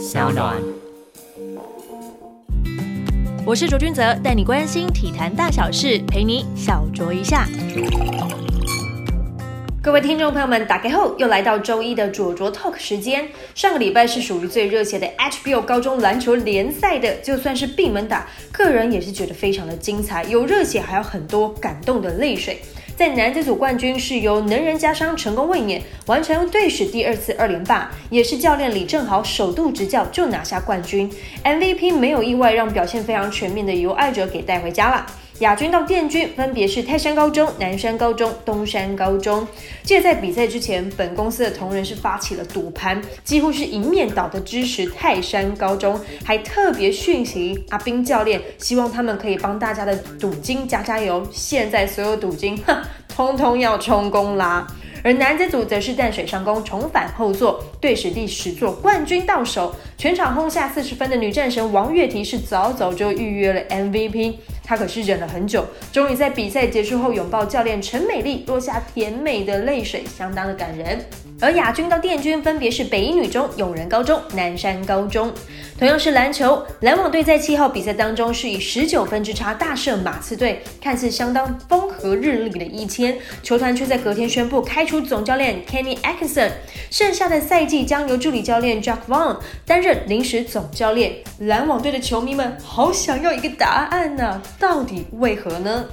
[0.00, 0.56] 小暖。
[3.44, 7.46] 我是卓君泽，带你关心体坛大小事，陪你小酌一下。
[9.82, 13.28] 各位听众朋友们，打开后又来到周一的卓卓 Talk 时间。
[13.54, 22.62] 上个礼拜是属于最热血的 HBO 高中篮球联赛的，就算是闭门打，个人也是觉得非常的精彩，有热血，还有很多感动的泪水。
[23.00, 31.10] 在男子组冠军是由能人加商成功卫冕，完成队史第二次二连霸，也是教练李正豪首度执教就拿下冠军
[31.42, 35.06] ，MVP 没有意外，让表现非常全面的由爱哲给带回家了。
[35.40, 39.46] 亚军到殿军分别是泰山高中、南山高中、东山高中。
[39.82, 51.26] 记得在比赛之前，本公司的同仁是发起了赌盘，几乎是一面倒的支持泰山高中，还特别讯息阿斌教练，希望他们可以帮大家的赌金加加油。
[51.32, 52.76] 现在所有赌金，哼，
[53.08, 54.66] 通通要充公啦！
[55.02, 64.36] 而男子组则是淡水上攻重返后座，队史第十座冠军到手，全场轰下四十分的女战神王月婷是早早就预约了 MVP。
[64.64, 71.04] 她可是忍了很久，终于在比赛结束后拥抱教练陈美丽，落下甜美的泪水，相当的感人。
[71.42, 75.32] 而亚军到殿军分别是北一女中、永仁高中、南山高中。
[75.78, 86.50] 同样是篮球，篮网队在七号比赛当中是以十九分之差大胜马刺队，看似相当风和日丽的一天，球团却在隔天宣布开除总教练 Kenny Atkinson，
[86.90, 91.12] 剩下的赛季将由助理教练 Jack Vaughn 担任临时总教练。
[91.40, 94.40] 篮网队的球迷们好想要一个答案呐！
[94.58, 95.86] 到底为何呢？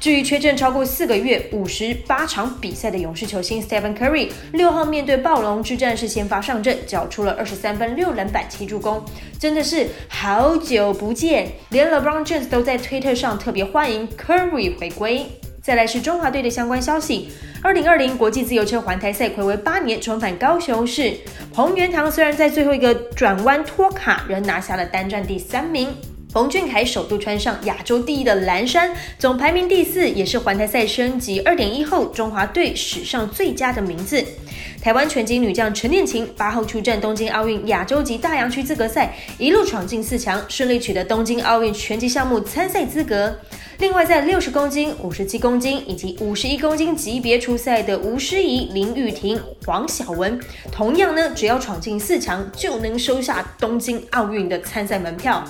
[0.00, 9.04] 至于缺阵超过四个月、五十八场比赛的勇士球星 Stephen Curry，六号面对暴龙之战是先发上阵，缴出了二十三分、六篮板、七助攻，
[9.38, 11.52] 真的是好久不见。
[11.68, 15.26] 连 LeBron James 都在推特上特别欢迎 Curry 回归。
[15.70, 17.28] 再来是中华队的相关消息，
[17.62, 21.14] 二零二零国际自由车环台赛暌违八年重返高雄市，
[21.54, 25.94] 洪元堂虽然在最后一个转弯脱卡，仍拿下了单站第三名。
[26.32, 34.24] 冯俊凯首度穿上亚洲第一的蓝衫，总排名第四，也是环台赛升级二点一后中华队史上最佳的名字。
[34.82, 43.38] 台湾拳击女将陈念琴八号出战东京奥运亚洲级大洋区资格赛，一路闯进四强，顺利取得东京奥运拳击项目参赛资格。
[43.80, 50.38] 另外，在六十公斤、五十七公斤以及五十一公斤级别出赛的吴诗怡、林玉婷、黄晓雯，
[50.70, 55.42] 同样呢，只要闯进四强，就能收下东京奥运的参赛门票。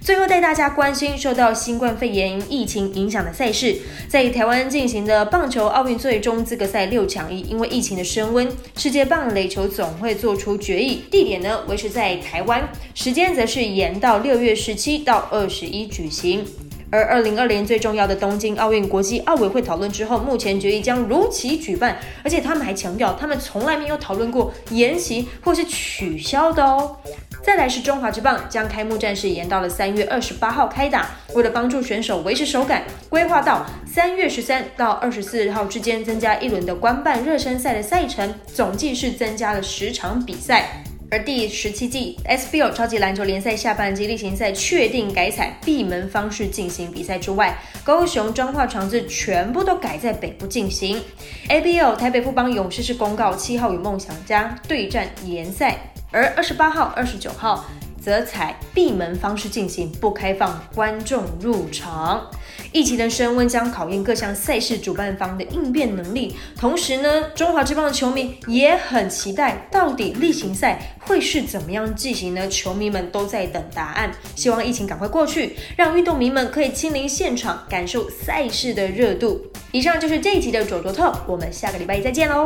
[0.00, 3.76] 最后带大家关心受到新冠肺炎疫情影响的赛事，
[4.08, 16.46] 在台湾进行的棒球奥运最终资格赛六强一，因为疫情的升温，世界棒垒球总会做出决议，地点呢维持在台湾，时间则是延到六月十七到二十一举行。
[16.94, 26.96] 而二零二零最重要的东京奥运国际奥委会讨论之后，目前决议将如期举办，而且他们还强调，他们从来没有讨论过延期或是取消的哦。
[27.42, 40.84] 再来是中华之棒，将开幕战事延到了三月二十八号开打，为了帮助选手维持手感，规划到三月十三到二十四号之间增加一轮的官办热身赛的赛程，总计是增加了十场比赛。
[41.14, 51.00] 而第十七季 SBL 超级篮球联赛下半季例行赛确定改采闭门方式进行比赛之外，高雄彰化场次全部都改在北部进行。
[51.48, 55.78] ABL 台北富邦勇士是公告七号与梦想家对战联赛，
[56.10, 57.64] 而二十八号、二十九号。
[58.04, 62.30] 则采闭门方式进行，不开放观众入场。
[62.70, 66.34] 疫情的升温将考验各项赛事主办方的应变能力。
[66.58, 72.46] 同时呢，中华之棒的球迷也很期待，到底例行赛会是怎么样进行呢？
[72.48, 74.12] 球迷们都在等答案。
[74.34, 79.40] 希望疫情赶快过去，让运动迷们可以亲临现场，感受赛事的热度。
[79.72, 82.44] 以上就是这一集的左左特，我们下个礼拜再见喽。